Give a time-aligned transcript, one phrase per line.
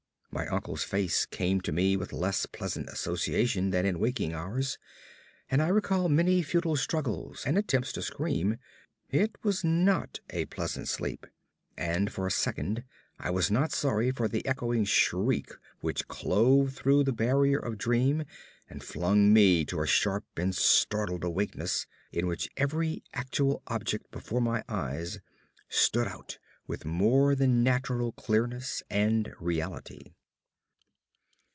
[0.33, 4.77] My uncle's face came to me with less pleasant association than in waking hours,
[5.49, 8.55] and I recall many futile struggles and attempts to scream.
[9.09, 11.27] It was not a pleasant sleep,
[11.75, 12.85] and for a second
[13.19, 15.51] I was not sorry for the echoing shriek
[15.81, 18.23] which clove through the barriers of dream
[18.69, 24.39] and flung me to a sharp and startled awakeness in which every actual object before
[24.39, 25.19] my eyes
[25.67, 30.13] stood out with more than natural clearness and reality.